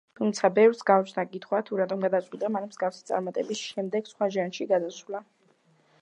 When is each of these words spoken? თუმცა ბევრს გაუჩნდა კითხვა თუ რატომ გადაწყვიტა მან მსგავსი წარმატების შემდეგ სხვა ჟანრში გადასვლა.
თუმცა 0.17 0.49
ბევრს 0.53 0.79
გაუჩნდა 0.89 1.25
კითხვა 1.33 1.59
თუ 1.67 1.77
რატომ 1.81 2.01
გადაწყვიტა 2.07 2.51
მან 2.55 2.67
მსგავსი 2.71 3.05
წარმატების 3.11 3.63
შემდეგ 3.69 4.11
სხვა 4.15 4.31
ჟანრში 4.37 4.69
გადასვლა. 4.73 5.25